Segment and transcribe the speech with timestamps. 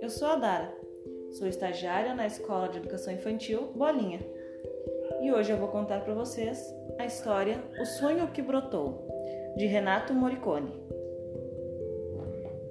[0.00, 0.72] Eu sou a Dara,
[1.32, 4.20] sou estagiária na Escola de Educação Infantil Bolinha
[5.20, 9.08] e hoje eu vou contar para vocês a história O Sonho que Brotou,
[9.56, 10.72] de Renato Morricone.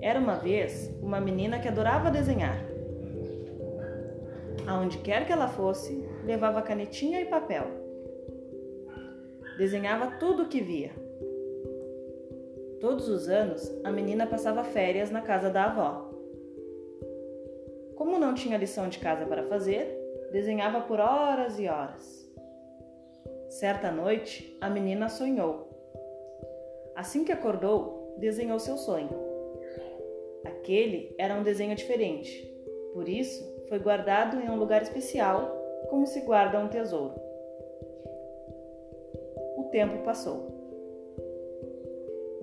[0.02, 2.66] Era uma vez uma menina que adorava desenhar.
[4.66, 7.66] Aonde quer que ela fosse, levava canetinha e papel.
[9.58, 11.05] Desenhava tudo o que via.
[12.86, 16.08] Todos os anos, a menina passava férias na casa da avó.
[17.96, 19.88] Como não tinha lição de casa para fazer,
[20.32, 22.32] desenhava por horas e horas.
[23.50, 25.68] Certa noite, a menina sonhou.
[26.96, 29.10] Assim que acordou, desenhou seu sonho.
[30.46, 32.48] Aquele era um desenho diferente,
[32.94, 35.58] por isso foi guardado em um lugar especial,
[35.90, 37.16] como se guarda um tesouro.
[39.58, 40.55] O tempo passou.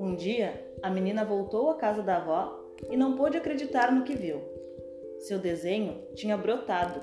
[0.02, 4.16] Um dia, a menina voltou à casa da avó e não pôde acreditar no que
[4.16, 4.40] viu.
[5.20, 7.00] Seu desenho tinha brotado,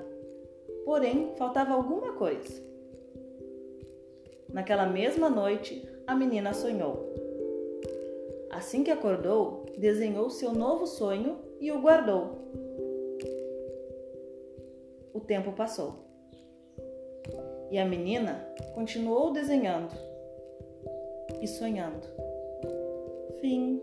[0.83, 2.61] porém faltava alguma coisa.
[4.49, 7.09] Naquela mesma noite, a menina sonhou.
[8.49, 12.37] Assim que acordou, desenhou seu novo sonho e o guardou.
[15.13, 16.03] O tempo passou.
[17.71, 19.95] E a menina continuou desenhando
[21.41, 22.05] e sonhando.
[23.41, 23.79] Thing.